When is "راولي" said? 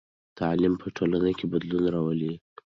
1.95-2.33